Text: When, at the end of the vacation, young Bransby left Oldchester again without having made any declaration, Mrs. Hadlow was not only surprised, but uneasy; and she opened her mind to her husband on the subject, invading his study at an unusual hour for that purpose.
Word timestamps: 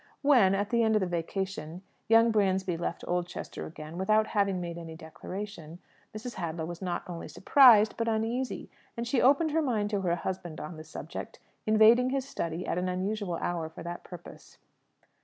When, 0.23 0.55
at 0.55 0.71
the 0.71 0.81
end 0.81 0.95
of 0.95 0.99
the 0.99 1.05
vacation, 1.05 1.83
young 2.07 2.31
Bransby 2.31 2.75
left 2.75 3.03
Oldchester 3.07 3.67
again 3.67 3.99
without 3.99 4.25
having 4.25 4.59
made 4.59 4.79
any 4.79 4.95
declaration, 4.95 5.77
Mrs. 6.17 6.33
Hadlow 6.33 6.65
was 6.65 6.81
not 6.81 7.03
only 7.07 7.27
surprised, 7.27 7.95
but 7.97 8.07
uneasy; 8.07 8.71
and 8.97 9.07
she 9.07 9.21
opened 9.21 9.51
her 9.51 9.61
mind 9.61 9.91
to 9.91 10.01
her 10.01 10.15
husband 10.15 10.59
on 10.59 10.75
the 10.77 10.83
subject, 10.83 11.37
invading 11.67 12.09
his 12.09 12.27
study 12.27 12.65
at 12.65 12.79
an 12.79 12.89
unusual 12.89 13.35
hour 13.35 13.69
for 13.69 13.83
that 13.83 14.03
purpose. 14.03 14.57